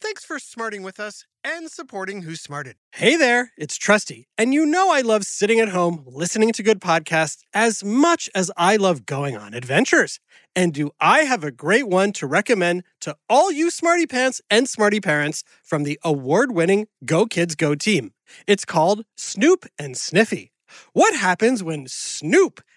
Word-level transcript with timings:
Thanks 0.00 0.24
for 0.24 0.38
smarting 0.38 0.82
with 0.82 1.00
us 1.00 1.24
and 1.44 1.70
supporting 1.70 2.22
Who 2.22 2.36
Smarted. 2.36 2.76
Hey 2.92 3.16
there, 3.16 3.52
it's 3.56 3.76
Trusty, 3.76 4.28
and 4.38 4.54
you 4.54 4.64
know 4.64 4.92
I 4.92 5.00
love 5.00 5.24
sitting 5.24 5.60
at 5.60 5.70
home 5.70 6.04
listening 6.06 6.52
to 6.52 6.62
good 6.62 6.80
podcasts 6.80 7.42
as 7.52 7.82
much 7.82 8.30
as 8.34 8.50
I 8.56 8.76
love 8.76 9.06
going 9.06 9.36
on 9.36 9.54
adventures. 9.54 10.20
And 10.54 10.72
do 10.72 10.90
I 11.00 11.20
have 11.20 11.42
a 11.42 11.50
great 11.50 11.88
one 11.88 12.12
to 12.12 12.26
recommend 12.26 12.84
to 13.00 13.16
all 13.28 13.50
you 13.50 13.70
smarty 13.70 14.06
pants 14.06 14.40
and 14.50 14.68
smarty 14.68 15.00
parents 15.00 15.42
from 15.62 15.82
the 15.82 15.98
award 16.04 16.52
winning 16.52 16.86
Go 17.04 17.26
Kids 17.26 17.54
Go 17.54 17.74
team? 17.74 18.12
It's 18.46 18.64
called 18.64 19.04
Snoop 19.16 19.66
and 19.78 19.96
Sniffy. 19.96 20.52
What 20.92 21.14
happens 21.14 21.62
when 21.62 21.86
Snoop, 21.86 22.60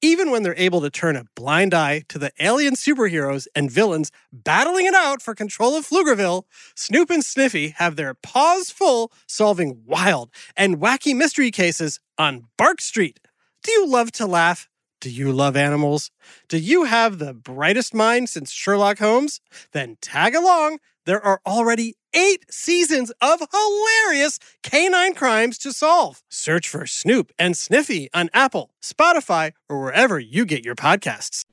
Even 0.00 0.30
when 0.30 0.42
they're 0.42 0.54
able 0.56 0.80
to 0.80 0.90
turn 0.90 1.16
a 1.16 1.24
blind 1.34 1.74
eye 1.74 2.04
to 2.08 2.18
the 2.18 2.32
alien 2.40 2.74
superheroes 2.74 3.46
and 3.54 3.70
villains 3.70 4.12
battling 4.32 4.86
it 4.86 4.94
out 4.94 5.20
for 5.20 5.34
control 5.34 5.76
of 5.76 5.88
Pflugerville, 5.88 6.44
Snoop 6.74 7.10
and 7.10 7.24
Sniffy 7.24 7.70
have 7.70 7.96
their 7.96 8.14
paws 8.14 8.70
full 8.70 9.12
solving 9.26 9.82
wild 9.84 10.30
and 10.56 10.78
wacky 10.78 11.16
mystery 11.16 11.50
cases 11.50 12.00
on 12.16 12.44
Bark 12.56 12.80
Street. 12.80 13.20
Do 13.62 13.72
you 13.72 13.86
love 13.88 14.12
to 14.12 14.26
laugh? 14.26 14.68
Do 15.00 15.10
you 15.10 15.32
love 15.32 15.56
animals? 15.56 16.10
Do 16.48 16.58
you 16.58 16.84
have 16.84 17.18
the 17.18 17.32
brightest 17.34 17.94
mind 17.94 18.28
since 18.28 18.50
Sherlock 18.50 18.98
Holmes? 18.98 19.40
Then 19.72 19.96
tag 20.00 20.34
along. 20.34 20.78
There 21.06 21.24
are 21.24 21.40
already 21.46 21.94
eight 22.14 22.44
seasons 22.52 23.10
of 23.20 23.40
hilarious 23.52 24.38
canine 24.62 25.14
crimes 25.14 25.58
to 25.58 25.72
solve. 25.72 26.22
Search 26.28 26.68
for 26.68 26.86
Snoop 26.86 27.32
and 27.38 27.56
Sniffy 27.56 28.08
on 28.12 28.30
Apple, 28.32 28.70
Spotify, 28.82 29.52
or 29.68 29.80
wherever 29.80 30.18
you 30.18 30.44
get 30.44 30.64
your 30.64 30.74
podcasts. 30.74 31.44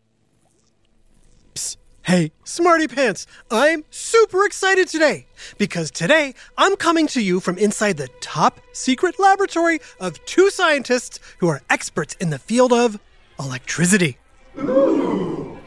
Psst. 1.53 1.77
Hey, 2.03 2.31
Smarty 2.43 2.87
Pants, 2.87 3.25
I'm 3.49 3.83
super 3.89 4.45
excited 4.45 4.87
today 4.87 5.25
because 5.57 5.89
today 5.89 6.35
I'm 6.55 6.75
coming 6.75 7.07
to 7.07 7.21
you 7.21 7.39
from 7.39 7.57
inside 7.57 7.97
the 7.97 8.09
top 8.21 8.59
secret 8.73 9.19
laboratory 9.19 9.79
of 9.99 10.23
two 10.25 10.51
scientists 10.51 11.19
who 11.39 11.47
are 11.47 11.63
experts 11.67 12.13
in 12.19 12.29
the 12.29 12.37
field 12.37 12.71
of 12.71 12.99
electricity. 13.39 14.19
Ooh. 14.59 15.57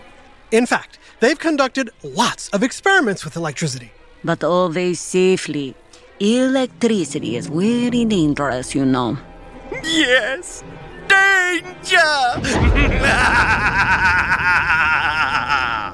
In 0.53 0.65
fact, 0.65 1.00
they've 1.19 1.38
conducted 1.38 1.91
lots 2.04 2.48
of 2.50 2.62
experiments 2.62 3.25
with 3.25 3.34
electricity. 3.34 3.91
But 4.24 4.44
always 4.44 5.00
safely. 5.00 5.74
Electricity 6.20 7.36
is 7.36 7.46
very 7.46 8.04
dangerous, 8.04 8.74
you 8.74 8.84
know. 8.84 9.16
Yes, 9.84 10.64
danger! 11.08 11.96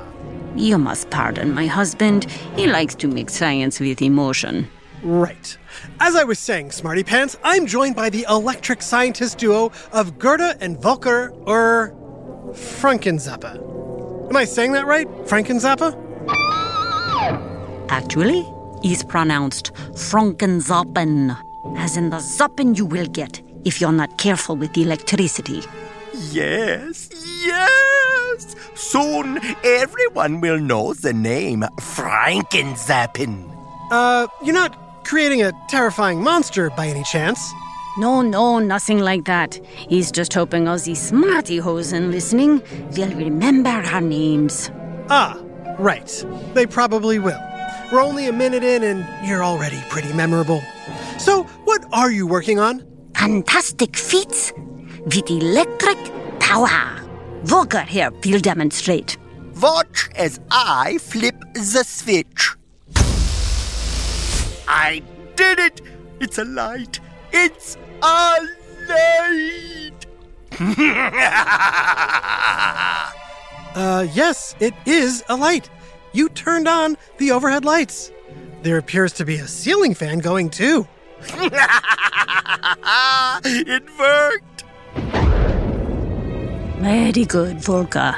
You 0.57 0.79
must 0.79 1.11
pardon 1.11 1.53
my 1.53 1.67
husband. 1.67 2.25
He 2.57 2.69
likes 2.69 2.95
to 2.97 3.09
mix 3.09 3.35
science 3.35 3.81
with 3.81 4.01
emotion. 4.01 4.69
Right. 5.03 5.59
As 6.01 6.15
I 6.15 6.23
was 6.25 6.39
saying, 6.39 6.71
Smarty 6.71 7.03
Pants, 7.03 7.37
I'm 7.43 7.67
joined 7.67 7.97
by 7.97 8.09
the 8.09 8.25
electric 8.29 8.81
scientist 8.81 9.39
duo 9.39 9.73
of 9.93 10.19
Gerda 10.19 10.57
and 10.61 10.81
Volker, 10.81 11.33
or 11.45 11.93
Frankenzappe. 12.53 14.31
Am 14.31 14.37
I 14.37 14.45
saying 14.45 14.73
that 14.73 14.87
right? 14.87 15.09
Frankenzappe? 15.27 15.93
Actually, 17.89 18.47
it's 18.83 19.03
pronounced 19.03 19.73
Frankenzappen, 19.93 21.37
as 21.77 21.97
in 21.97 22.11
the 22.11 22.17
zappen 22.17 22.77
you 22.77 22.87
will 22.87 23.07
get 23.07 23.43
if 23.65 23.81
you're 23.81 23.93
not 23.93 24.17
careful 24.19 24.57
with 24.57 24.73
the 24.75 24.83
electricity. 24.83 25.63
Yes, 26.31 27.11
yes! 27.45 28.57
Soon 28.75 29.41
everyone 29.65 30.41
will 30.41 30.59
know 30.59 30.95
the 30.95 31.13
name 31.13 31.65
Frankenzappen. 31.81 33.51
Uh, 33.91 34.27
you're 34.43 34.55
not 34.55 35.05
creating 35.05 35.43
a 35.43 35.53
terrifying 35.69 36.23
monster 36.23 36.71
by 36.71 36.87
any 36.87 37.05
chance? 37.05 37.53
No, 37.97 38.23
no, 38.23 38.59
nothing 38.59 38.99
like 38.99 39.25
that. 39.27 39.61
He's 39.89 40.11
just 40.11 40.35
hoping 40.35 40.67
all 40.67 40.79
these 40.79 41.01
smarty 41.01 41.59
hosen 41.59 42.11
listening 42.11 42.61
will 42.97 43.13
remember 43.15 43.71
our 43.71 44.01
names. 44.01 44.71
Ah, 45.11 45.39
right. 45.79 46.25
They 46.55 46.67
probably 46.67 47.19
will. 47.21 47.41
We're 47.93 48.03
only 48.03 48.29
a 48.29 48.33
minute 48.33 48.65
in 48.65 48.83
and 48.83 49.07
you're 49.27 49.45
already 49.45 49.83
pretty 49.89 50.13
memorable. 50.13 50.63
So, 51.19 51.45
what 51.65 51.85
are 51.93 52.11
you 52.11 52.27
working 52.27 52.59
on? 52.59 52.85
Fantastic 53.15 53.97
feats 53.97 54.53
with 55.05 55.31
electric 55.31 55.99
power. 56.41 57.01
Volker 57.45 57.83
here 57.83 58.11
will 58.25 58.41
demonstrate. 58.41 59.17
Watch 59.61 60.09
as 60.17 60.41
I 60.51 60.99
flip 60.99 61.37
the 61.55 61.85
switch. 61.85 62.55
I 64.67 65.03
did 65.37 65.59
it! 65.59 65.81
It's 66.21 66.39
a 66.39 66.45
light! 66.45 67.01
It's 67.33 67.77
a 68.03 68.39
light! 68.89 70.07
Uh, 73.75 74.07
yes, 74.15 74.55
it 74.61 74.73
is 74.87 75.25
a 75.29 75.37
light. 75.37 75.69
You 76.15 76.29
turned 76.29 76.69
on 76.69 76.97
the 77.19 77.33
overhead 77.33 77.65
lights. 77.65 78.13
There 78.63 78.79
appears 78.79 79.13
to 79.15 79.25
be 79.25 79.35
a 79.35 79.49
ceiling 79.49 79.95
fan 79.95 80.21
going 80.21 80.49
too. 80.49 80.87
it 83.45 83.83
worked! 83.99 84.65
Very 86.81 87.25
good, 87.25 87.61
Volker. 87.61 88.17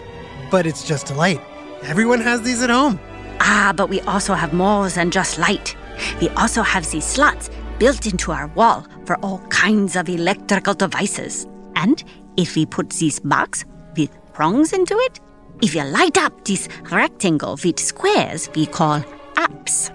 But 0.51 0.67
it's 0.67 0.87
just 0.87 1.11
a 1.11 1.15
light. 1.15 1.41
Everyone 1.85 2.21
has 2.21 2.43
these 2.43 2.63
at 2.63 2.69
home. 2.69 3.01
Ah, 3.41 3.73
but 3.75 3.89
we 3.89 4.03
also 4.03 4.35
have 4.35 4.53
more 4.53 4.91
than 4.91 5.11
just 5.11 5.39
light. 5.39 5.75
We 6.21 6.29
also 6.31 6.61
have 6.61 6.91
these 6.91 7.07
slots 7.07 7.49
built 7.79 8.05
into 8.05 8.31
our 8.31 8.49
wall 8.49 8.87
for 9.07 9.17
all 9.25 9.39
kinds 9.49 9.97
of 9.97 10.11
electrical 10.11 10.75
devices. 10.75 11.47
And 11.77 12.05
if 12.37 12.57
we 12.57 12.67
put 12.67 12.91
this 12.91 13.21
box 13.21 13.65
with 13.97 14.11
prongs 14.35 14.75
into 14.75 14.95
it, 14.99 15.19
if 15.63 15.75
you 15.75 15.85
light 15.85 16.19
up 16.19 16.45
this 16.45 16.69
rectangle 16.91 17.59
with 17.63 17.79
squares 17.79 18.51
we 18.55 18.67
call 18.67 19.01
apps. 19.35 19.93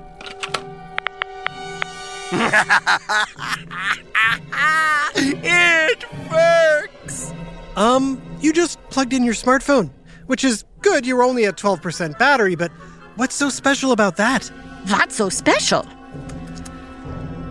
it 5.15 6.05
works! 6.31 7.33
Um, 7.75 8.21
you 8.39 8.53
just 8.53 8.79
plugged 8.89 9.13
in 9.13 9.23
your 9.23 9.33
smartphone, 9.33 9.89
which 10.27 10.43
is 10.43 10.63
good. 10.81 11.05
You're 11.05 11.23
only 11.23 11.45
at 11.45 11.57
12% 11.57 12.17
battery, 12.17 12.55
but 12.55 12.71
what's 13.15 13.35
so 13.35 13.49
special 13.49 13.91
about 13.91 14.17
that? 14.17 14.47
What's 14.87 15.15
so 15.15 15.29
special? 15.29 15.85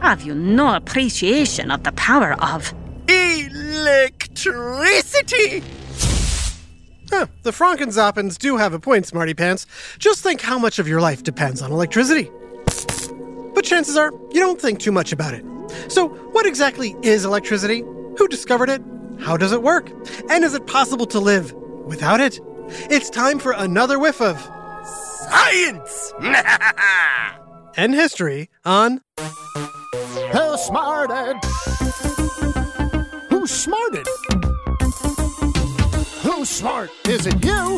Have 0.00 0.22
you 0.22 0.34
no 0.34 0.74
appreciation 0.74 1.70
of 1.70 1.84
the 1.84 1.92
power 1.92 2.34
of 2.42 2.74
Electricity! 3.08 5.62
Huh, 7.10 7.26
the 7.42 7.50
Frankenzappens 7.50 8.38
do 8.38 8.56
have 8.56 8.72
a 8.72 8.78
point, 8.78 9.04
Smarty 9.04 9.34
Pants. 9.34 9.66
Just 9.98 10.22
think 10.22 10.40
how 10.40 10.58
much 10.58 10.78
of 10.78 10.86
your 10.86 11.00
life 11.00 11.24
depends 11.24 11.60
on 11.60 11.72
electricity. 11.72 12.30
But 13.52 13.64
chances 13.64 13.96
are 13.96 14.12
you 14.30 14.40
don't 14.40 14.60
think 14.60 14.78
too 14.78 14.92
much 14.92 15.12
about 15.12 15.34
it. 15.34 15.44
So, 15.88 16.08
what 16.08 16.46
exactly 16.46 16.94
is 17.02 17.24
electricity? 17.24 17.80
Who 17.80 18.28
discovered 18.28 18.70
it? 18.70 18.80
How 19.18 19.36
does 19.36 19.52
it 19.52 19.62
work? 19.62 19.90
And 20.30 20.44
is 20.44 20.54
it 20.54 20.66
possible 20.66 21.06
to 21.06 21.18
live 21.18 21.52
without 21.52 22.20
it? 22.20 22.38
It's 22.88 23.10
time 23.10 23.40
for 23.40 23.52
another 23.52 23.98
whiff 23.98 24.20
of 24.20 24.40
Science! 24.84 26.14
and 27.76 27.94
history 27.94 28.50
on 28.64 29.00
Who 29.18 30.56
smarted? 30.56 31.36
Who 33.30 33.46
smarted? 33.46 34.06
Who's 36.40 36.48
smart? 36.48 36.90
Is 37.06 37.26
it 37.26 37.44
you? 37.44 37.76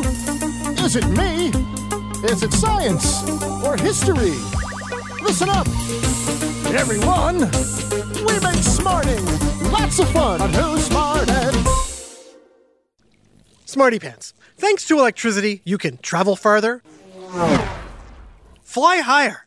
Is 0.85 0.95
it 0.95 1.05
me? 1.09 1.47
Is 2.23 2.43
it 2.43 2.53
science 2.53 3.21
or 3.61 3.75
history? 3.75 4.37
Listen 5.21 5.49
up, 5.49 5.67
everyone. 6.73 7.39
We 8.25 8.39
make 8.39 8.63
smarting 8.63 9.25
lots 9.69 9.99
of 9.99 10.09
fun 10.11 10.41
on 10.41 10.53
Who 10.53 10.77
Smarted. 10.77 11.53
Smarty 13.65 13.99
Pants. 13.99 14.33
Thanks 14.55 14.87
to 14.87 14.97
electricity, 14.97 15.61
you 15.65 15.77
can 15.77 15.97
travel 15.97 16.37
farther, 16.37 16.81
fly 18.61 18.99
higher, 18.99 19.45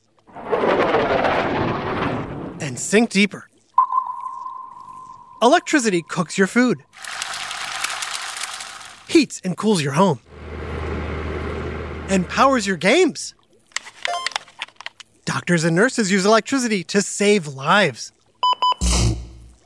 and 2.60 2.78
sink 2.78 3.08
deeper. 3.08 3.48
Electricity 5.40 6.02
cooks 6.06 6.36
your 6.36 6.46
food, 6.46 6.84
heats 9.08 9.40
and 9.44 9.56
cools 9.56 9.82
your 9.82 9.92
home, 9.92 10.20
and 12.08 12.28
powers 12.28 12.66
your 12.66 12.76
games. 12.76 13.34
Doctors 15.24 15.64
and 15.64 15.74
nurses 15.74 16.10
use 16.10 16.24
electricity 16.24 16.84
to 16.84 17.02
save 17.02 17.48
lives. 17.48 18.12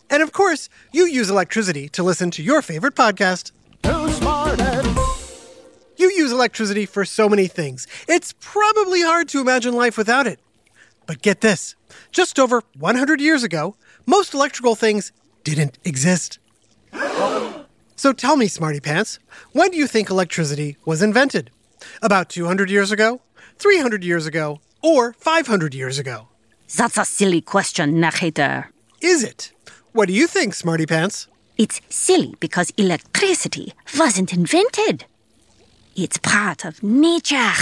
And 0.09 0.23
of 0.23 0.33
course, 0.33 0.69
you 0.93 1.07
use 1.07 1.31
electricity 1.31 1.89
to 1.91 2.03
listen 2.03 2.31
to 2.33 2.43
your 2.43 2.63
favorite 2.63 2.95
podcast. 2.95 3.53
Who 3.87 4.11
smarted? 4.11 4.87
You 5.97 6.11
use 6.11 6.33
electricity 6.33 6.87
for 6.87 7.05
so 7.05 7.29
many 7.29 7.47
things. 7.47 7.87
It's 8.09 8.35
probably 8.41 9.03
hard 9.03 9.29
to 9.29 9.41
imagine 9.41 9.75
life 9.75 9.99
without 9.99 10.27
it. 10.27 10.41
But 11.07 11.23
get 11.23 11.43
this 11.43 11.77
just 12.11 12.39
over 12.39 12.63
100 12.79 13.21
years 13.21 13.43
ago, 13.43 13.77
most 14.07 14.33
electrical 14.35 14.75
things 14.75 15.13
didn't 15.45 15.79
exist. 15.85 16.39
Oh. 16.93 17.40
So 18.01 18.15
tell 18.15 18.35
me, 18.35 18.49
Smarty 18.49 18.81
Pants, 18.81 19.19
when 19.53 19.71
do 19.71 19.77
you 19.77 19.87
think 19.87 20.09
electricity 20.09 20.79
was 20.87 21.03
invented? 21.03 21.51
About 22.01 22.31
200 22.31 22.71
years 22.71 22.91
ago? 22.91 23.21
300 23.59 24.03
years 24.03 24.25
ago? 24.25 24.61
Or 24.83 25.13
500 25.13 25.75
years 25.75 25.99
ago? 25.99 26.29
That's 26.75 26.97
a 26.97 27.05
silly 27.05 27.43
question, 27.43 27.97
Nacheter. 27.97 28.69
Is 29.03 29.23
it? 29.23 29.53
What 29.93 30.07
do 30.07 30.15
you 30.15 30.27
think, 30.27 30.55
Smarty 30.55 30.87
Pants? 30.87 31.29
It's 31.59 31.83
silly 31.91 32.35
because 32.41 32.71
electricity 32.79 33.75
wasn't 33.99 34.33
invented. 34.33 35.05
It's 35.95 36.17
part 36.17 36.65
of 36.65 36.83
nature. 36.83 37.53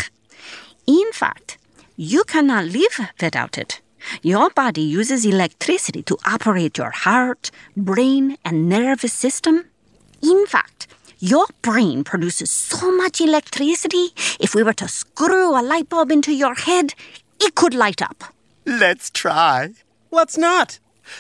In 0.87 1.11
fact, 1.13 1.59
you 1.97 2.23
cannot 2.23 2.67
live 2.67 3.01
without 3.21 3.59
it. 3.59 3.81
Your 4.23 4.51
body 4.51 4.83
uses 4.83 5.27
electricity 5.27 6.05
to 6.05 6.17
operate 6.25 6.79
your 6.79 6.93
heart, 6.93 7.51
brain, 7.77 8.37
and 8.45 8.69
nervous 8.69 9.13
system. 9.13 9.65
In 10.23 10.47
fact, 10.47 10.87
your 11.19 11.47
brain 11.63 12.05
produces 12.05 12.51
so 12.51 12.91
much 12.97 13.21
electricity, 13.21 14.09
if 14.41 14.55
we 14.55 14.63
were 14.63 14.73
to 14.75 14.89
screw 14.89 15.59
a 15.59 15.63
light 15.63 15.89
bulb 15.89 16.11
into 16.11 16.33
your 16.33 16.55
head, 16.55 16.95
it 17.41 17.55
could 17.55 17.75
light 17.75 18.03
up. 18.03 18.25
Let's 18.65 19.11
try. 19.11 19.71
Let's 20.11 20.37
not. 20.39 20.79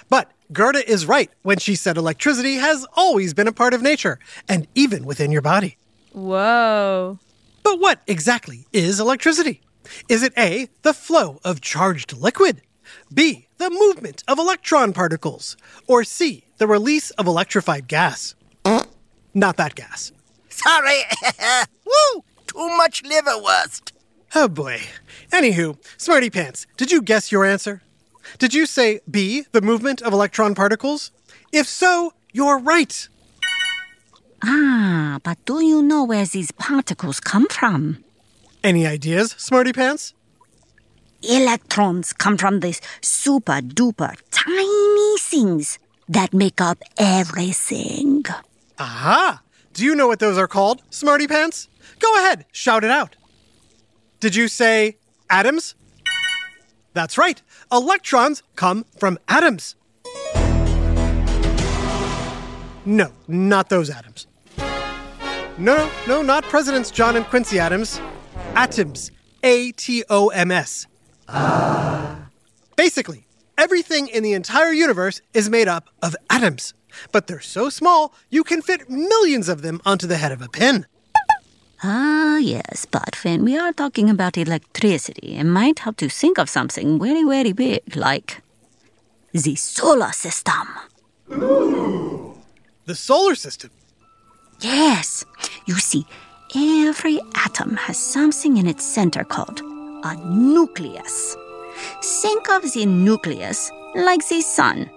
But 0.08 0.30
Gerda 0.52 0.88
is 0.90 1.06
right 1.06 1.30
when 1.42 1.58
she 1.58 1.74
said 1.74 1.96
electricity 1.96 2.54
has 2.56 2.86
always 2.94 3.34
been 3.34 3.48
a 3.48 3.52
part 3.52 3.74
of 3.74 3.82
nature, 3.82 4.18
and 4.48 4.66
even 4.74 5.04
within 5.04 5.32
your 5.32 5.42
body. 5.42 5.76
Whoa. 6.12 7.18
But 7.62 7.80
what 7.80 8.00
exactly 8.06 8.66
is 8.72 9.00
electricity? 9.00 9.60
Is 10.08 10.22
it 10.22 10.32
A, 10.36 10.68
the 10.82 10.94
flow 10.94 11.40
of 11.44 11.60
charged 11.60 12.16
liquid? 12.16 12.62
B, 13.12 13.48
the 13.58 13.70
movement 13.70 14.24
of 14.28 14.38
electron 14.38 14.92
particles? 14.92 15.56
Or 15.86 16.04
C, 16.04 16.44
the 16.58 16.66
release 16.66 17.10
of 17.12 17.26
electrified 17.26 17.88
gas? 17.88 18.34
Not 19.34 19.56
that 19.56 19.74
gas. 19.74 20.12
Sorry. 20.48 21.02
Woo! 21.84 22.24
Too 22.46 22.68
much 22.76 23.02
liverwurst. 23.02 23.92
Oh 24.34 24.48
boy. 24.48 24.80
Anywho, 25.30 25.76
Smarty 25.96 26.30
Pants, 26.30 26.66
did 26.76 26.90
you 26.90 27.02
guess 27.02 27.30
your 27.30 27.44
answer? 27.44 27.82
Did 28.38 28.52
you 28.54 28.66
say 28.66 29.00
B, 29.10 29.44
the 29.52 29.60
movement 29.60 30.02
of 30.02 30.12
electron 30.12 30.54
particles? 30.54 31.12
If 31.52 31.66
so, 31.66 32.12
you're 32.32 32.58
right. 32.58 33.08
Ah, 34.44 35.18
but 35.22 35.38
do 35.44 35.64
you 35.64 35.82
know 35.82 36.04
where 36.04 36.26
these 36.26 36.50
particles 36.52 37.20
come 37.20 37.46
from? 37.48 38.04
Any 38.62 38.86
ideas, 38.86 39.32
Smarty 39.38 39.72
Pants? 39.72 40.14
Electrons 41.22 42.12
come 42.12 42.36
from 42.36 42.60
these 42.60 42.80
super 43.00 43.60
duper 43.60 44.14
tiny 44.30 45.18
things 45.18 45.78
that 46.08 46.32
make 46.32 46.60
up 46.60 46.78
everything. 46.98 48.24
Aha! 48.78 49.42
Do 49.72 49.84
you 49.84 49.94
know 49.94 50.06
what 50.06 50.18
those 50.18 50.38
are 50.38 50.48
called, 50.48 50.82
Smarty 50.90 51.26
Pants? 51.26 51.68
Go 51.98 52.14
ahead, 52.16 52.46
shout 52.52 52.84
it 52.84 52.90
out. 52.90 53.16
Did 54.20 54.34
you 54.34 54.48
say 54.48 54.98
atoms? 55.30 55.74
That's 56.94 57.18
right. 57.18 57.40
Electrons 57.70 58.42
come 58.56 58.84
from 58.98 59.18
atoms. 59.28 59.76
No, 62.84 63.12
not 63.28 63.68
those 63.68 63.90
atoms. 63.90 64.26
No, 65.58 65.76
no, 65.76 65.90
no, 66.06 66.22
not 66.22 66.44
Presidents 66.44 66.90
John 66.90 67.16
and 67.16 67.24
Quincy 67.26 67.58
Adams. 67.58 68.00
Atoms. 68.54 69.10
A 69.42 69.72
T 69.72 70.04
O 70.08 70.28
M 70.28 70.50
S. 70.50 70.86
Ah. 71.28 72.28
Basically, 72.76 73.26
everything 73.56 74.08
in 74.08 74.22
the 74.22 74.32
entire 74.32 74.72
universe 74.72 75.20
is 75.34 75.50
made 75.50 75.68
up 75.68 75.90
of 76.02 76.16
atoms. 76.30 76.74
But 77.12 77.26
they're 77.26 77.40
so 77.40 77.70
small, 77.70 78.12
you 78.30 78.44
can 78.44 78.62
fit 78.62 78.88
millions 78.88 79.48
of 79.48 79.62
them 79.62 79.80
onto 79.84 80.06
the 80.06 80.16
head 80.16 80.32
of 80.32 80.42
a 80.42 80.48
pin. 80.48 80.86
Ah, 81.82 82.38
yes, 82.38 82.86
but 82.90 83.22
when 83.24 83.44
we 83.44 83.56
are 83.56 83.72
talking 83.72 84.10
about 84.10 84.36
electricity, 84.36 85.36
it 85.36 85.44
might 85.44 85.78
help 85.78 85.96
to 85.98 86.08
think 86.08 86.38
of 86.38 86.50
something 86.50 86.98
very, 86.98 87.22
very 87.22 87.52
big, 87.52 87.94
like 87.94 88.42
the 89.32 89.54
solar 89.54 90.10
system. 90.10 90.66
The 91.28 92.94
solar 92.94 93.36
system. 93.36 93.70
Yes, 94.60 95.24
you 95.66 95.74
see, 95.78 96.04
every 96.56 97.20
atom 97.36 97.76
has 97.76 97.96
something 97.96 98.56
in 98.56 98.66
its 98.66 98.84
center 98.84 99.22
called 99.22 99.60
a 100.04 100.16
nucleus. 100.26 101.36
Think 102.02 102.48
of 102.48 102.72
the 102.72 102.86
nucleus 102.86 103.70
like 103.94 104.26
the 104.28 104.40
sun. 104.40 104.90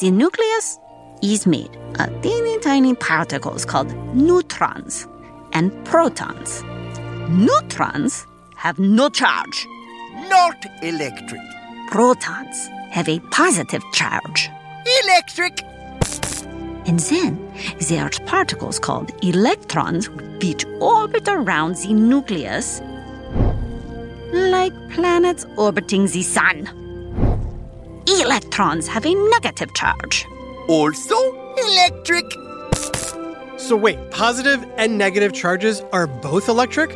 The 0.00 0.10
nucleus 0.10 0.78
is 1.22 1.46
made 1.46 1.76
of 1.98 2.22
teeny 2.22 2.58
tiny 2.60 2.94
particles 2.94 3.64
called 3.64 3.92
neutrons 4.14 5.06
and 5.52 5.72
protons. 5.84 6.62
Neutrons 7.28 8.26
have 8.56 8.78
no 8.78 9.08
charge. 9.08 9.66
Not 10.28 10.64
electric. 10.82 11.40
Protons 11.90 12.68
have 12.90 13.08
a 13.08 13.20
positive 13.30 13.82
charge. 13.92 14.50
Electric. 15.04 15.62
And 16.86 16.98
then 17.00 17.52
there 17.88 18.04
are 18.04 18.10
particles 18.26 18.78
called 18.78 19.12
electrons 19.22 20.08
which 20.42 20.64
orbit 20.80 21.28
around 21.28 21.76
the 21.76 21.92
nucleus 21.92 22.80
like 24.32 24.72
planets 24.90 25.46
orbiting 25.56 26.06
the 26.06 26.22
sun. 26.22 26.66
Electrons 28.06 28.88
have 28.88 29.06
a 29.06 29.14
negative 29.14 29.72
charge. 29.74 30.26
Also 30.68 31.16
electric. 31.56 32.30
So, 33.56 33.74
wait, 33.74 33.98
positive 34.10 34.62
and 34.76 34.98
negative 34.98 35.32
charges 35.32 35.82
are 35.92 36.06
both 36.06 36.50
electric? 36.50 36.90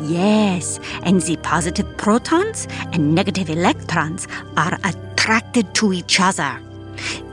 Yes, 0.00 0.80
and 1.02 1.20
the 1.20 1.36
positive 1.42 1.86
protons 1.98 2.66
and 2.92 3.14
negative 3.14 3.50
electrons 3.50 4.26
are 4.56 4.78
attracted 4.82 5.74
to 5.74 5.92
each 5.92 6.20
other, 6.20 6.54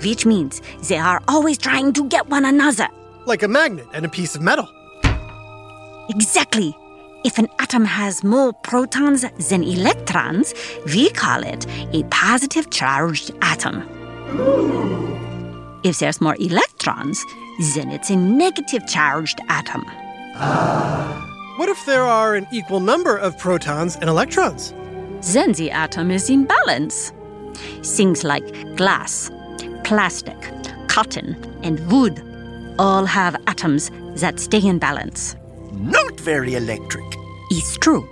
which 0.03 0.25
means 0.25 0.61
they 0.89 0.97
are 0.97 1.21
always 1.29 1.57
trying 1.57 1.93
to 1.93 2.03
get 2.09 2.27
one 2.27 2.43
another. 2.43 2.89
Like 3.25 3.43
a 3.43 3.47
magnet 3.47 3.87
and 3.93 4.05
a 4.05 4.09
piece 4.09 4.35
of 4.35 4.41
metal. 4.41 4.67
Exactly. 6.09 6.75
If 7.23 7.37
an 7.37 7.47
atom 7.59 7.85
has 7.85 8.21
more 8.21 8.51
protons 8.51 9.23
than 9.49 9.63
electrons, 9.63 10.53
we 10.93 11.09
call 11.09 11.41
it 11.41 11.65
a 11.93 12.03
positive 12.09 12.69
charged 12.69 13.31
atom. 13.41 14.04
If 15.83 15.99
there's 15.99 16.19
more 16.19 16.35
electrons, 16.39 17.23
then 17.75 17.91
it's 17.91 18.09
a 18.09 18.15
negative 18.15 18.87
charged 18.87 19.39
atom. 19.49 19.85
What 21.57 21.69
if 21.69 21.85
there 21.85 22.03
are 22.03 22.35
an 22.35 22.47
equal 22.51 22.79
number 22.79 23.15
of 23.15 23.37
protons 23.37 23.95
and 23.95 24.09
electrons? 24.09 24.73
Then 25.33 25.53
the 25.53 25.71
atom 25.71 26.11
is 26.11 26.29
in 26.29 26.45
balance. 26.45 27.13
Things 27.83 28.23
like 28.23 28.75
glass, 28.75 29.31
plastic, 29.83 30.37
cotton, 30.87 31.35
and 31.63 31.79
wood 31.91 32.21
all 32.77 33.05
have 33.05 33.35
atoms 33.47 33.89
that 34.15 34.39
stay 34.39 34.59
in 34.59 34.79
balance. 34.79 35.35
Not 35.71 36.19
very 36.19 36.55
electric. 36.55 37.05
It's 37.51 37.77
true. 37.77 38.07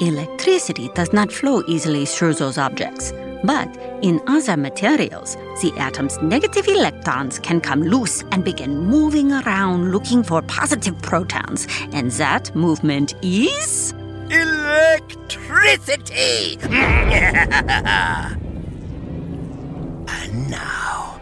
Electricity 0.00 0.90
does 0.94 1.12
not 1.12 1.32
flow 1.32 1.62
easily 1.66 2.04
through 2.04 2.34
those 2.34 2.58
objects. 2.58 3.12
But 3.44 3.68
in 4.02 4.20
other 4.26 4.56
materials, 4.56 5.36
the 5.60 5.72
atom's 5.76 6.20
negative 6.22 6.68
electrons 6.68 7.38
can 7.40 7.60
come 7.60 7.82
loose 7.82 8.22
and 8.30 8.44
begin 8.44 8.86
moving 8.86 9.32
around 9.32 9.90
looking 9.90 10.22
for 10.22 10.42
positive 10.42 11.00
protons. 11.02 11.66
And 11.92 12.12
that 12.12 12.54
movement 12.54 13.14
is. 13.22 13.92
Electricity! 14.30 15.18
and 16.62 18.38
now, 20.48 21.20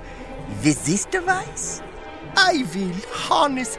with 0.62 0.84
this 0.84 1.06
device, 1.06 1.82
I 2.36 2.64
will 2.74 2.94
harness 3.10 3.78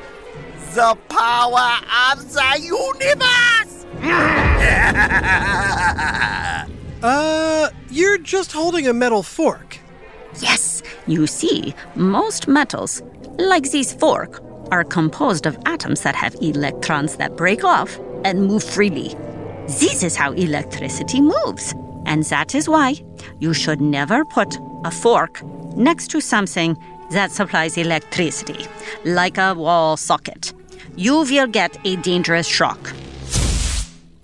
the 0.74 0.98
power 1.10 1.78
of 2.12 2.34
the 2.34 2.60
universe! 2.60 3.86
Uh, 7.04 7.68
you're 7.92 8.18
just 8.18 8.54
holding 8.54 8.88
a 8.88 8.94
metal 8.94 9.22
fork. 9.22 9.78
Yes, 10.40 10.82
you 11.08 11.28
see, 11.28 11.76
most 11.96 12.48
metals, 12.48 13.04
like 13.38 13.70
this 13.70 13.94
fork, 13.94 14.42
are 14.72 14.86
composed 14.86 15.46
of 15.46 15.58
atoms 15.66 16.02
that 16.02 16.16
have 16.16 16.34
electrons 16.42 17.18
that 17.18 17.36
break 17.36 17.66
off 17.66 18.00
and 18.24 18.48
move 18.48 18.64
freely. 18.64 19.14
This 19.68 20.04
is 20.04 20.16
how 20.16 20.32
electricity 20.32 21.20
moves. 21.20 21.74
And 22.06 22.24
that 22.26 22.56
is 22.56 22.70
why 22.70 22.96
you 23.40 23.54
should 23.54 23.82
never 23.82 24.24
put 24.26 24.58
a 24.86 24.92
fork 24.92 25.44
next 25.76 26.08
to 26.12 26.22
something 26.22 26.78
that 27.12 27.32
supplies 27.32 27.78
electricity, 27.78 28.66
like 29.04 29.38
a 29.38 29.54
wall 29.54 29.98
socket. 29.98 30.54
You 30.96 31.24
will 31.24 31.48
get 31.48 31.78
a 31.86 31.98
dangerous 31.98 32.48
shock. 32.48 32.94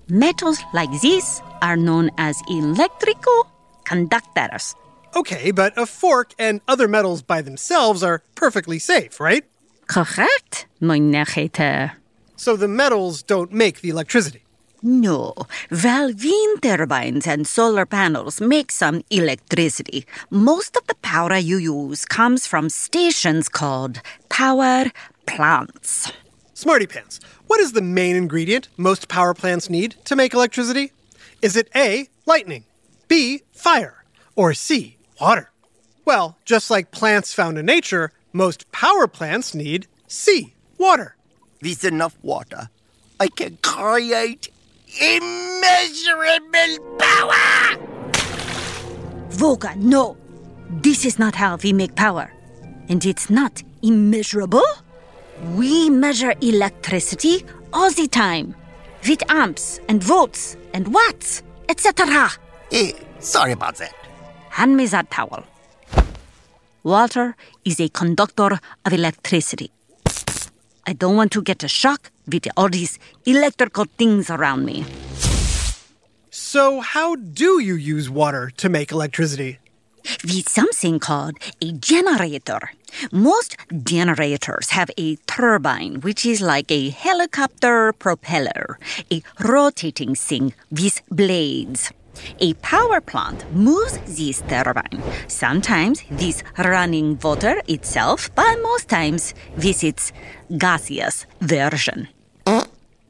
Metals 0.08 0.58
like 0.72 0.90
these 1.02 1.42
are 1.60 1.76
known 1.76 2.10
as 2.16 2.42
electrical 2.48 3.46
conductors. 3.88 4.74
Okay, 5.16 5.50
but 5.50 5.72
a 5.78 5.86
fork 5.86 6.34
and 6.38 6.60
other 6.68 6.86
metals 6.86 7.22
by 7.22 7.40
themselves 7.40 8.02
are 8.02 8.22
perfectly 8.34 8.78
safe, 8.78 9.18
right? 9.18 9.44
Correct, 9.86 10.66
mein 10.80 11.10
Negeter. 11.10 11.92
So 12.36 12.56
the 12.56 12.68
metals 12.68 13.22
don't 13.22 13.52
make 13.52 13.80
the 13.80 13.88
electricity. 13.88 14.42
No, 14.82 15.34
while 15.70 16.12
wind 16.12 16.62
turbines 16.62 17.26
and 17.26 17.48
solar 17.48 17.86
panels 17.86 18.40
make 18.40 18.70
some 18.70 19.02
electricity, 19.10 20.06
most 20.30 20.76
of 20.76 20.86
the 20.86 20.94
power 20.96 21.36
you 21.36 21.56
use 21.56 22.04
comes 22.04 22.46
from 22.46 22.68
stations 22.68 23.48
called 23.48 24.00
power 24.28 24.84
plants. 25.26 26.12
Smarty 26.54 26.86
Pants, 26.86 27.18
what 27.48 27.60
is 27.60 27.72
the 27.72 27.82
main 27.82 28.14
ingredient 28.14 28.68
most 28.76 29.08
power 29.08 29.34
plants 29.34 29.68
need 29.68 29.96
to 30.04 30.14
make 30.14 30.32
electricity? 30.32 30.92
Is 31.42 31.56
it 31.56 31.68
A, 31.74 32.08
lightning, 32.26 32.64
B, 33.08 33.42
fire, 33.52 34.04
or 34.36 34.54
C, 34.54 34.98
water? 35.20 35.50
Well, 36.04 36.36
just 36.44 36.70
like 36.70 36.90
plants 36.90 37.32
found 37.34 37.58
in 37.58 37.66
nature, 37.66 38.12
most 38.32 38.70
power 38.70 39.08
plants 39.08 39.54
need 39.54 39.86
C, 40.06 40.54
water. 40.78 41.16
With 41.60 41.84
enough 41.84 42.16
water, 42.22 42.68
I 43.18 43.28
can 43.28 43.58
create 43.62 44.48
immeasurable 45.00 46.78
power! 46.98 47.78
Volker, 49.30 49.74
no. 49.76 50.16
This 50.70 51.04
is 51.04 51.18
not 51.18 51.34
how 51.34 51.56
we 51.56 51.72
make 51.72 51.94
power. 51.96 52.30
And 52.88 53.04
it's 53.04 53.28
not 53.30 53.62
immeasurable. 53.82 54.64
We 55.54 55.90
measure 55.90 56.34
electricity 56.40 57.44
all 57.72 57.90
the 57.90 58.06
time 58.06 58.54
with 59.06 59.22
amps 59.30 59.80
and 59.88 60.02
volts 60.02 60.56
and 60.74 60.92
watts, 60.92 61.42
etc. 61.68 62.30
Eh, 62.70 62.92
sorry 63.18 63.52
about 63.52 63.76
that. 63.76 63.94
Hand 64.50 64.76
me 64.76 64.86
that 64.86 65.10
towel. 65.10 65.44
Water 66.82 67.36
is 67.64 67.80
a 67.80 67.88
conductor 67.88 68.58
of 68.84 68.92
electricity. 68.92 69.70
I 70.86 70.92
don't 70.92 71.16
want 71.16 71.32
to 71.32 71.42
get 71.42 71.62
a 71.64 71.68
shock 71.68 72.10
with 72.26 72.46
all 72.56 72.68
these 72.68 72.98
electrical 73.26 73.86
things 73.98 74.30
around 74.30 74.64
me. 74.64 74.84
So, 76.30 76.80
how 76.80 77.16
do 77.16 77.60
you 77.60 77.74
use 77.74 78.08
water 78.08 78.50
to 78.56 78.68
make 78.68 78.92
electricity? 78.92 79.58
with 80.24 80.48
something 80.48 80.98
called 80.98 81.36
a 81.60 81.72
generator. 81.72 82.70
Most 83.12 83.56
generators 83.84 84.70
have 84.70 84.90
a 84.96 85.16
turbine, 85.26 86.00
which 86.00 86.24
is 86.24 86.40
like 86.40 86.70
a 86.70 86.88
helicopter 86.88 87.92
propeller, 87.92 88.78
a 89.12 89.22
rotating 89.40 90.14
thing 90.14 90.54
with 90.70 91.02
blades. 91.10 91.92
A 92.40 92.54
power 92.54 93.00
plant 93.00 93.44
moves 93.52 93.98
this 94.16 94.42
turbine. 94.48 95.02
Sometimes 95.28 96.02
this 96.10 96.42
running 96.58 97.18
water 97.22 97.62
itself, 97.68 98.30
but 98.34 98.56
most 98.62 98.88
times 98.88 99.34
with 99.56 99.82
its 99.84 100.12
gaseous 100.56 101.26
version. 101.40 102.08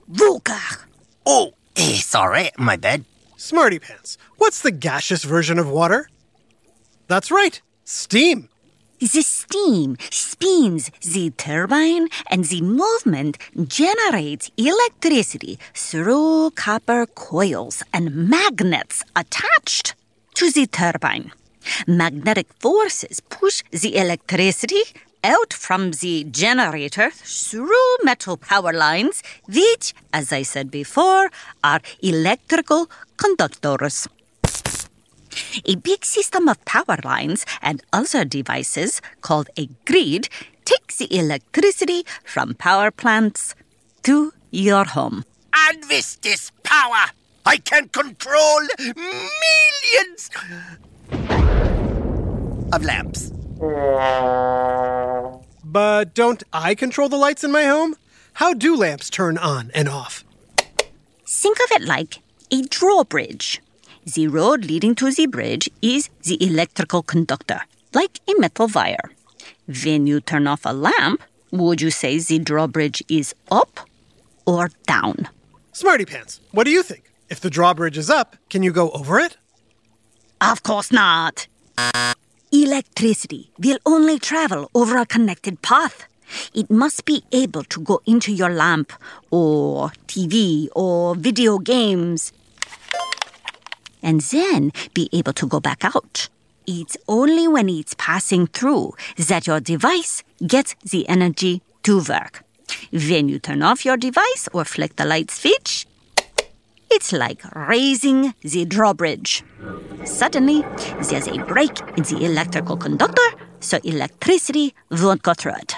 Volker! 0.09 0.87
Oh, 1.27 1.53
eh, 1.77 1.99
sorry, 2.01 2.51
my 2.57 2.77
bad. 2.77 3.05
Smarty 3.37 3.79
Pants, 3.79 4.17
what's 4.39 4.63
the 4.63 4.71
gaseous 4.71 5.25
version 5.25 5.59
of 5.59 5.69
water? 5.69 6.09
That's 7.07 7.31
right, 7.31 7.61
steam. 7.85 8.49
The 9.01 9.23
steam 9.23 9.97
spins 10.11 10.91
the 11.03 11.31
turbine 11.31 12.09
and 12.31 12.45
the 12.47 12.61
movement 12.63 13.39
generates 13.55 14.51
electricity 14.57 15.61
through 15.73 16.51
copper 16.57 17.07
coils 17.07 17.85
and 17.93 18.29
magnets 18.29 19.05
attached 19.15 19.95
to 20.35 20.51
the 20.51 20.67
turbine. 20.67 21.31
Magnetic 21.87 22.49
forces 22.59 23.21
push 23.21 23.63
the 23.71 23.97
electricity 23.97 24.83
out 25.23 25.53
from 25.53 25.93
the 25.93 26.25
generator 26.25 27.11
through 27.13 27.97
metal 28.03 28.37
power 28.37 28.73
lines, 28.73 29.23
which, 29.47 29.95
as 30.13 30.33
I 30.33 30.43
said 30.43 30.73
before, 30.73 31.31
are 31.63 31.81
electrical 32.03 32.91
conductors. 33.17 34.09
A 35.65 35.77
big 35.77 36.05
system 36.05 36.49
of 36.49 36.65
power 36.65 36.99
lines 37.05 37.45
and 37.63 37.83
other 37.93 38.25
devices 38.25 39.01
called 39.21 39.49
a 39.57 39.69
grid 39.85 40.29
takes 40.65 40.97
the 40.97 41.15
electricity 41.17 42.05
from 42.25 42.55
power 42.55 42.91
plants 42.91 43.55
to 44.03 44.33
your 44.51 44.85
home. 44.85 45.25
And 45.55 45.83
with 45.89 46.21
this 46.23 46.51
power, 46.63 47.07
I 47.45 47.57
can 47.59 47.89
control 47.89 48.61
millions 48.79 50.31
of 52.73 52.85
lamps. 52.85 53.33
But 55.65 56.15
don't 56.15 56.43
I 56.53 56.75
control 56.75 57.09
the 57.09 57.17
lights 57.17 57.45
in 57.45 57.51
my 57.51 57.65
home? 57.65 57.97
How 58.35 58.55
do 58.55 58.77
lamps 58.77 59.11
turn 59.11 59.37
on 59.39 59.71
and 59.75 59.89
off? 59.89 60.25
Think 61.27 61.59
of 61.59 61.73
it 61.73 61.83
like 61.83 62.21
a 62.51 62.63
drawbridge. 62.63 63.61
The 64.15 64.27
road 64.27 64.65
leading 64.65 64.95
to 64.95 65.11
the 65.11 65.27
bridge 65.27 65.69
is 65.83 66.09
the 66.23 66.43
electrical 66.43 67.03
conductor, 67.03 67.61
like 67.93 68.21
a 68.27 68.33
metal 68.39 68.67
wire. 68.75 69.11
When 69.85 70.07
you 70.07 70.23
turn 70.23 70.47
off 70.47 70.65
a 70.65 70.73
lamp, 70.73 71.23
would 71.51 71.83
you 71.83 71.91
say 71.91 72.19
the 72.19 72.39
drawbridge 72.39 73.03
is 73.11 73.35
up 73.51 73.81
or 74.47 74.71
down? 74.87 75.29
Smarty 75.73 76.07
Pants, 76.07 76.41
what 76.53 76.65
do 76.65 76.71
you 76.71 76.83
think? 76.83 77.05
If 77.29 77.41
the 77.41 77.51
drawbridge 77.51 77.99
is 77.99 78.09
up, 78.09 78.37
can 78.49 78.63
you 78.63 78.73
go 78.73 78.89
over 78.93 79.19
it? 79.19 79.37
Of 80.41 80.63
course 80.63 80.91
not. 80.91 81.47
Electricity 82.51 83.51
will 83.59 83.79
only 83.85 84.19
travel 84.19 84.71
over 84.75 84.97
a 84.97 85.05
connected 85.05 85.61
path. 85.61 86.09
It 86.55 86.71
must 86.71 87.05
be 87.05 87.25
able 87.31 87.65
to 87.65 87.81
go 87.83 88.01
into 88.07 88.33
your 88.33 88.51
lamp, 88.51 88.91
or 89.31 89.91
TV, 90.07 90.69
or 90.75 91.15
video 91.15 91.59
games, 91.59 92.33
and 94.03 94.21
then 94.21 94.73
be 94.95 95.09
able 95.13 95.33
to 95.35 95.47
go 95.47 95.61
back 95.61 95.85
out. 95.85 96.29
It's 96.67 96.97
only 97.09 97.49
when 97.49 97.69
it's 97.69 97.95
passing 97.95 98.47
through 98.47 98.93
that 99.17 99.47
your 99.47 99.61
device 99.61 100.23
gets 100.47 100.75
the 100.85 101.09
energy 101.09 101.63
to 101.85 102.03
work. 102.03 102.45
When 102.93 103.29
you 103.29 103.39
turn 103.39 103.63
off 103.63 103.85
your 103.85 103.97
device 103.97 104.49
or 104.53 104.65
flick 104.65 104.97
the 104.97 105.07
light 105.07 105.31
switch, 105.31 105.87
it's 106.91 107.13
like 107.13 107.43
raising 107.55 108.35
the 108.43 108.65
drawbridge. 108.65 109.45
Suddenly, 110.05 110.63
there's 111.09 111.29
a 111.29 111.39
break 111.45 111.81
in 111.97 112.05
the 112.05 112.25
electrical 112.25 112.77
conductor, 112.77 113.29
so 113.61 113.79
electricity 113.85 114.75
won't 114.91 115.23
go 115.23 115.35
through 115.35 115.57
it. 115.57 115.77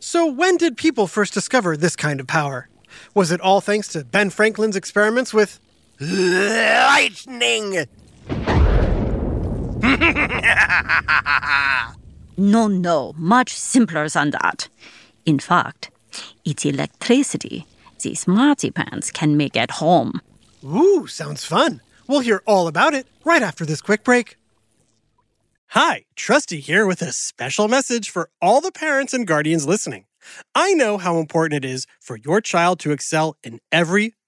So, 0.00 0.26
when 0.26 0.56
did 0.56 0.76
people 0.76 1.06
first 1.06 1.32
discover 1.32 1.76
this 1.76 1.96
kind 1.96 2.20
of 2.20 2.26
power? 2.26 2.68
Was 3.14 3.32
it 3.32 3.40
all 3.40 3.60
thanks 3.60 3.88
to 3.88 4.04
Ben 4.04 4.30
Franklin's 4.30 4.76
experiments 4.76 5.32
with. 5.32 5.58
Lightning! 6.00 7.86
No, 12.36 12.66
no, 12.66 13.12
much 13.16 13.54
simpler 13.54 14.08
than 14.08 14.30
that. 14.30 14.68
In 15.24 15.38
fact, 15.38 15.92
it's 16.44 16.64
electricity 16.64 17.64
these 18.04 18.26
marzipan 18.26 19.00
can 19.12 19.36
make 19.36 19.56
at 19.56 19.72
home. 19.72 20.20
Ooh, 20.64 21.06
sounds 21.06 21.44
fun. 21.44 21.80
We'll 22.06 22.20
hear 22.20 22.42
all 22.46 22.66
about 22.66 22.92
it 22.92 23.06
right 23.24 23.42
after 23.42 23.64
this 23.64 23.80
quick 23.80 24.04
break. 24.04 24.36
Hi, 25.68 26.04
Trusty 26.14 26.60
here 26.60 26.86
with 26.86 27.02
a 27.02 27.12
special 27.12 27.66
message 27.66 28.10
for 28.10 28.28
all 28.42 28.60
the 28.60 28.72
parents 28.72 29.14
and 29.14 29.26
guardians 29.26 29.66
listening. 29.66 30.04
I 30.54 30.74
know 30.74 30.98
how 30.98 31.18
important 31.18 31.64
it 31.64 31.68
is 31.68 31.86
for 32.00 32.18
your 32.18 32.40
child 32.40 32.78
to 32.80 32.92
excel 32.92 33.36
in 33.42 33.60
every 33.72 34.14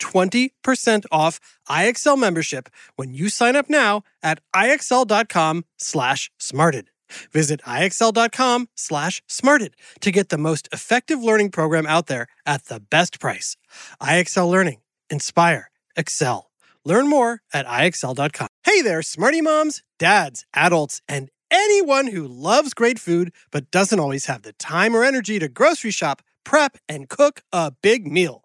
20% 0.00 1.04
off 1.12 1.38
IXL 1.68 2.18
membership 2.18 2.68
when 2.96 3.14
you 3.14 3.28
sign 3.28 3.54
up 3.54 3.70
now 3.70 4.02
at 4.22 4.40
IXL.com 4.54 5.64
slash 5.76 6.30
smarted. 6.38 6.90
Visit 7.32 7.60
IXL.com 7.62 8.68
slash 8.74 9.22
smarted 9.26 9.74
to 10.00 10.10
get 10.10 10.28
the 10.28 10.38
most 10.38 10.68
effective 10.72 11.22
learning 11.22 11.50
program 11.50 11.86
out 11.86 12.06
there 12.06 12.26
at 12.46 12.64
the 12.66 12.80
best 12.80 13.20
price. 13.20 13.56
IXL 14.00 14.50
Learning. 14.50 14.80
Inspire. 15.10 15.70
Excel. 15.96 16.50
Learn 16.84 17.08
more 17.08 17.42
at 17.52 17.66
IXL.com. 17.66 18.48
Hey 18.64 18.80
there, 18.80 19.02
smarty 19.02 19.40
moms, 19.40 19.82
dads, 19.98 20.46
adults, 20.54 21.02
and 21.08 21.30
anyone 21.50 22.06
who 22.06 22.26
loves 22.26 22.74
great 22.74 22.98
food 22.98 23.32
but 23.50 23.70
doesn't 23.70 24.00
always 24.00 24.26
have 24.26 24.42
the 24.42 24.52
time 24.54 24.94
or 24.94 25.04
energy 25.04 25.38
to 25.38 25.48
grocery 25.48 25.90
shop, 25.90 26.22
prep, 26.44 26.78
and 26.88 27.08
cook 27.08 27.42
a 27.52 27.72
big 27.82 28.06
meal. 28.06 28.44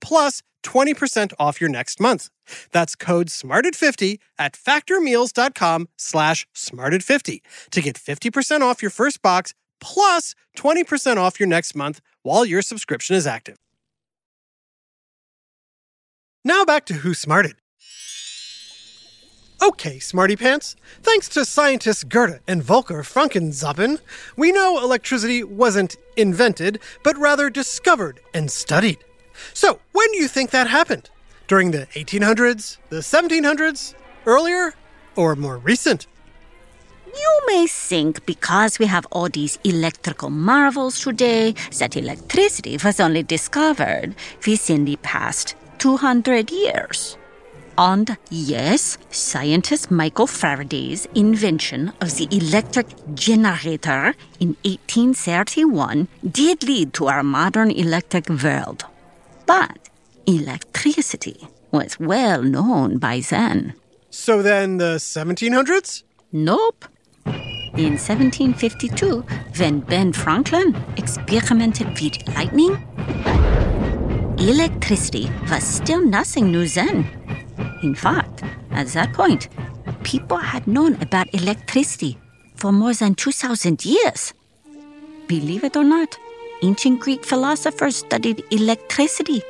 plus 0.00 0.42
20% 0.62 1.32
off 1.38 1.60
your 1.60 1.70
next 1.70 2.00
month. 2.00 2.28
That's 2.72 2.94
code 2.96 3.28
SMARTED50 3.28 4.18
at 4.38 4.54
factormeals.com 4.54 5.88
slash 5.96 6.46
SMARTED50 6.54 7.40
to 7.70 7.80
get 7.80 7.96
50% 7.96 8.60
off 8.62 8.82
your 8.82 8.90
first 8.90 9.22
box 9.22 9.54
plus 9.80 10.34
20% 10.56 11.16
off 11.16 11.38
your 11.38 11.48
next 11.48 11.74
month 11.74 12.00
while 12.22 12.44
your 12.44 12.62
subscription 12.62 13.14
is 13.16 13.26
active. 13.26 13.56
Now 16.44 16.64
back 16.64 16.84
to 16.86 16.94
Who 16.94 17.14
Smarted. 17.14 17.56
Okay, 19.62 19.98
Smarty 19.98 20.36
Pants. 20.36 20.76
Thanks 21.02 21.28
to 21.30 21.44
scientists 21.44 22.04
Gerda 22.04 22.40
and 22.46 22.62
Volker 22.62 23.02
Frankenzappen, 23.02 24.00
we 24.36 24.52
know 24.52 24.78
electricity 24.82 25.42
wasn't 25.42 25.96
invented, 26.16 26.78
but 27.02 27.16
rather 27.16 27.48
discovered 27.48 28.20
and 28.34 28.50
studied. 28.50 28.98
So, 29.52 29.80
when 29.92 30.10
do 30.12 30.18
you 30.18 30.28
think 30.28 30.50
that 30.50 30.68
happened? 30.68 31.10
During 31.48 31.70
the 31.70 31.86
1800s, 31.94 32.78
the 32.88 32.96
1700s, 32.96 33.94
earlier, 34.26 34.74
or 35.14 35.36
more 35.36 35.58
recent? 35.58 36.06
You 37.06 37.42
may 37.46 37.66
think 37.66 38.26
because 38.26 38.78
we 38.78 38.86
have 38.86 39.06
all 39.10 39.28
these 39.28 39.58
electrical 39.64 40.28
marvels 40.28 41.00
today 41.00 41.54
that 41.78 41.96
electricity 41.96 42.76
was 42.82 43.00
only 43.00 43.22
discovered 43.22 44.14
within 44.46 44.84
the 44.84 44.96
past 44.96 45.54
200 45.78 46.50
years. 46.50 47.16
And 47.78 48.16
yes, 48.30 48.98
scientist 49.10 49.90
Michael 49.90 50.26
Faraday's 50.26 51.06
invention 51.14 51.92
of 52.00 52.16
the 52.16 52.28
electric 52.30 52.86
generator 53.14 54.14
in 54.40 54.56
1831 54.64 56.08
did 56.28 56.64
lead 56.64 56.94
to 56.94 57.06
our 57.06 57.22
modern 57.22 57.70
electric 57.70 58.28
world. 58.28 58.84
But 59.46 59.88
electricity 60.26 61.48
was 61.70 61.98
well 62.00 62.42
known 62.42 62.98
by 62.98 63.20
then. 63.20 63.74
So 64.10 64.42
then 64.42 64.78
the 64.78 64.96
1700s? 64.96 66.02
Nope. 66.32 66.84
In 67.76 67.98
1752, 67.98 69.20
when 69.58 69.80
Ben 69.80 70.12
Franklin 70.12 70.74
experimented 70.96 71.88
with 72.00 72.26
lightning, 72.34 72.82
electricity 74.38 75.30
was 75.50 75.62
still 75.62 76.04
nothing 76.04 76.50
new 76.50 76.66
then. 76.66 77.06
In 77.82 77.94
fact, 77.94 78.42
at 78.70 78.88
that 78.88 79.12
point, 79.12 79.48
people 80.02 80.38
had 80.38 80.66
known 80.66 80.94
about 81.02 81.32
electricity 81.34 82.18
for 82.54 82.72
more 82.72 82.94
than 82.94 83.14
2,000 83.14 83.84
years. 83.84 84.32
Believe 85.26 85.64
it 85.64 85.76
or 85.76 85.84
not, 85.84 86.18
ancient 86.62 87.00
Greek 87.00 87.24
philosophers 87.24 87.96
studied 87.96 88.42
electricity. 88.50 89.42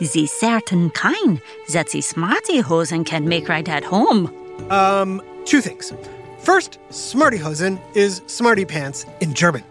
the 0.00 0.26
certain 0.26 0.90
kind 0.90 1.40
that 1.72 1.88
the 1.88 2.00
Smarty 2.00 2.58
Hosen 2.60 3.04
can 3.04 3.26
make 3.28 3.48
right 3.48 3.68
at 3.68 3.84
home. 3.84 4.32
Um, 4.70 5.22
two 5.44 5.60
things. 5.60 5.92
First, 6.40 6.78
Smarty 6.90 7.38
Hosen 7.38 7.80
is 7.94 8.20
Smarty 8.26 8.64
Pants 8.64 9.06
in 9.20 9.32
German. 9.34 9.64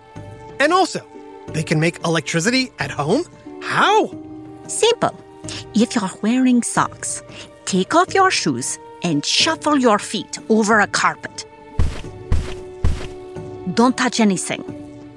And 0.60 0.74
also, 0.74 1.02
they 1.48 1.64
can 1.64 1.80
make 1.80 2.00
electricity 2.04 2.72
at 2.80 2.90
home? 2.90 3.26
How? 3.62 4.10
Simple. 4.68 5.16
If 5.76 5.96
you're 5.96 6.10
wearing 6.22 6.64
socks, 6.64 7.22
take 7.66 7.94
off 7.94 8.14
your 8.14 8.32
shoes 8.32 8.80
and 9.04 9.24
shuffle 9.26 9.78
your 9.78 10.00
feet 10.00 10.40
over 10.50 10.80
a 10.80 10.88
carpet. 10.88 11.46
Don't 13.74 13.98
touch 13.98 14.20
anything. 14.20 14.64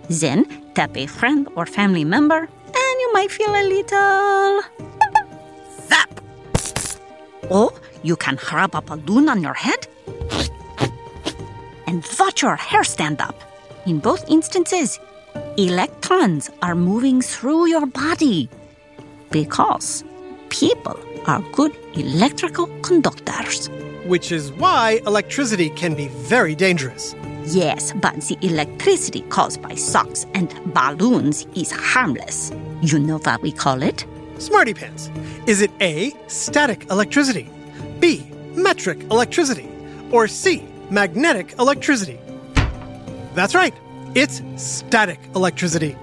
Then 0.09 0.47
tap 0.77 0.95
a 0.95 1.07
friend 1.07 1.49
or 1.57 1.65
family 1.65 2.05
member, 2.05 2.41
and 2.83 2.95
you 3.03 3.11
might 3.15 3.31
feel 3.31 3.49
a 3.49 3.65
little. 3.75 4.61
Zap! 5.89 6.21
Or 7.49 7.73
you 8.03 8.15
can 8.15 8.39
rub 8.53 8.75
a 8.75 8.83
balloon 8.83 9.31
on 9.31 9.41
your 9.41 9.55
head 9.55 9.89
and 11.87 12.07
watch 12.21 12.43
your 12.43 12.57
hair 12.57 12.85
stand 12.85 13.23
up. 13.23 13.37
In 13.87 14.01
both 14.01 14.29
instances, 14.29 15.01
electrons 15.57 16.51
are 16.61 16.75
moving 16.75 17.23
through 17.23 17.69
your 17.69 17.87
body 17.87 18.51
because 19.31 20.05
people 20.51 20.99
are 21.27 21.41
good 21.53 21.75
electrical 21.95 22.67
conductors. 22.83 23.71
Which 24.05 24.31
is 24.31 24.53
why 24.53 25.01
electricity 25.07 25.71
can 25.71 25.95
be 25.95 26.09
very 26.09 26.55
dangerous. 26.55 27.15
Yes, 27.47 27.93
but 27.93 28.15
the 28.23 28.37
electricity 28.43 29.21
caused 29.23 29.63
by 29.63 29.77
socks 29.77 30.27
and 30.35 30.53
balloons 30.75 31.47
is 31.55 31.71
harmless. 31.71 32.53
You 32.83 32.99
know 32.99 33.19
what 33.19 33.41
we 33.41 33.53
call 33.53 33.83
it? 33.83 34.05
Smarty 34.39 34.75
Pants. 34.75 35.11
Is 35.47 35.63
it 35.63 35.71
A, 35.81 36.13
static 36.27 36.91
electricity, 36.91 37.49
B, 38.01 38.27
metric 38.57 39.01
electricity, 39.13 39.69
or 40.11 40.27
C, 40.27 40.65
magnetic 40.91 41.55
electricity? 41.61 42.19
That's 43.35 43.55
right, 43.55 43.75
it's 44.17 44.43
static 44.57 45.21
electricity. 45.37 45.97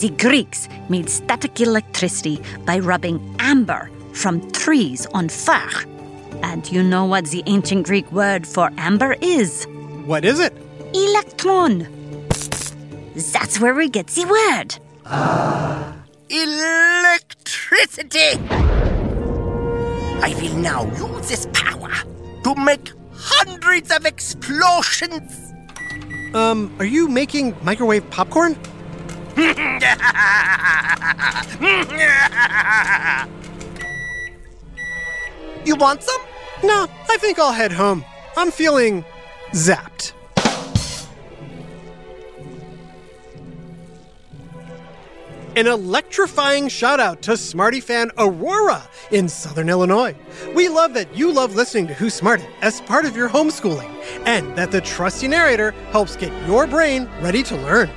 The 0.00 0.14
Greeks 0.16 0.68
made 0.88 1.10
static 1.10 1.60
electricity 1.60 2.40
by 2.64 2.78
rubbing 2.78 3.34
amber 3.40 3.90
from 4.12 4.48
trees 4.52 5.06
on 5.12 5.28
fire. 5.28 5.84
And 6.42 6.70
you 6.70 6.84
know 6.84 7.04
what 7.04 7.26
the 7.26 7.42
ancient 7.46 7.86
Greek 7.86 8.10
word 8.12 8.46
for 8.46 8.70
amber 8.78 9.16
is? 9.20 9.66
What 10.04 10.24
is 10.24 10.38
it? 10.38 10.52
Electron. 10.92 11.88
That's 13.32 13.58
where 13.58 13.74
we 13.74 13.88
get 13.88 14.08
the 14.08 14.26
word. 14.26 14.76
Ah. 15.06 15.96
Electricity! 16.28 18.38
I 20.20 20.34
will 20.40 20.56
now 20.56 20.84
use 20.96 21.28
this 21.28 21.48
power 21.52 21.90
to 22.42 22.54
make 22.54 22.90
hundreds 23.14 23.90
of 23.90 24.04
explosions. 24.04 25.52
Um, 26.34 26.74
are 26.78 26.84
you 26.84 27.08
making 27.08 27.56
microwave 27.62 28.08
popcorn? 28.10 28.56
You 35.64 35.76
want 35.76 36.02
some? 36.02 36.20
No, 36.62 36.86
I 37.08 37.16
think 37.16 37.38
I'll 37.38 37.52
head 37.52 37.72
home. 37.72 38.04
I'm 38.36 38.50
feeling 38.50 39.02
zapped. 39.54 40.12
An 45.56 45.68
electrifying 45.68 46.66
shout 46.68 46.98
out 46.98 47.22
to 47.22 47.36
Smarty 47.36 47.78
fan 47.78 48.10
Aurora 48.18 48.88
in 49.12 49.28
Southern 49.28 49.68
Illinois. 49.68 50.16
We 50.52 50.68
love 50.68 50.94
that 50.94 51.16
you 51.16 51.32
love 51.32 51.54
listening 51.54 51.86
to 51.86 51.94
Who 51.94 52.10
Smarted 52.10 52.48
as 52.60 52.80
part 52.80 53.04
of 53.04 53.16
your 53.16 53.28
homeschooling, 53.28 53.88
and 54.26 54.56
that 54.56 54.72
the 54.72 54.80
trusty 54.80 55.28
narrator 55.28 55.70
helps 55.92 56.16
get 56.16 56.32
your 56.48 56.66
brain 56.66 57.08
ready 57.20 57.44
to 57.44 57.56
learn. 57.56 57.88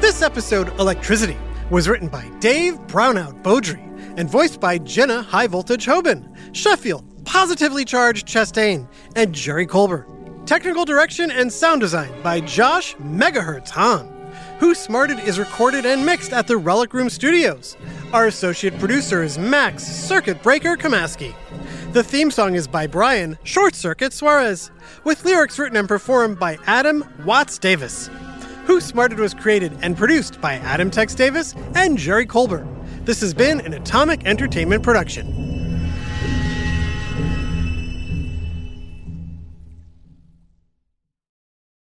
This 0.00 0.22
episode, 0.22 0.68
Electricity, 0.80 1.36
was 1.70 1.86
written 1.86 2.08
by 2.08 2.26
Dave 2.38 2.78
Brownout 2.86 3.42
Beaudry 3.42 3.84
and 4.16 4.30
voiced 4.30 4.58
by 4.58 4.78
Jenna 4.78 5.20
High 5.20 5.48
Voltage 5.48 5.84
Hoban, 5.84 6.34
Sheffield, 6.56 7.04
Positively 7.26 7.84
Charged 7.84 8.26
Chastain, 8.26 8.88
and 9.14 9.34
Jerry 9.34 9.66
Colbert. 9.66 10.06
Technical 10.48 10.86
direction 10.86 11.30
and 11.30 11.52
sound 11.52 11.82
design 11.82 12.10
by 12.22 12.40
Josh 12.40 12.94
Megahertz 12.96 13.68
Hahn. 13.68 14.08
Who 14.60 14.74
Smarted 14.74 15.18
is 15.18 15.38
recorded 15.38 15.84
and 15.84 16.06
mixed 16.06 16.32
at 16.32 16.46
the 16.46 16.56
Relic 16.56 16.94
Room 16.94 17.10
Studios. 17.10 17.76
Our 18.14 18.28
associate 18.28 18.78
producer 18.78 19.22
is 19.22 19.38
Max 19.38 19.84
Circuit 19.84 20.42
Breaker 20.42 20.74
Kamaski. 20.74 21.34
The 21.92 22.02
theme 22.02 22.30
song 22.30 22.54
is 22.54 22.66
by 22.66 22.86
Brian 22.86 23.36
Short 23.42 23.74
Circuit 23.74 24.14
Suarez, 24.14 24.70
with 25.04 25.22
lyrics 25.22 25.58
written 25.58 25.76
and 25.76 25.86
performed 25.86 26.38
by 26.38 26.58
Adam 26.66 27.04
Watts 27.26 27.58
Davis. 27.58 28.08
Who 28.64 28.80
Smarted 28.80 29.18
was 29.18 29.34
created 29.34 29.76
and 29.82 29.98
produced 29.98 30.40
by 30.40 30.54
Adam 30.54 30.90
Tex 30.90 31.14
Davis 31.14 31.54
and 31.74 31.98
Jerry 31.98 32.24
Colbert. 32.24 32.66
This 33.04 33.20
has 33.20 33.34
been 33.34 33.60
an 33.60 33.74
Atomic 33.74 34.24
Entertainment 34.24 34.82
production. 34.82 35.77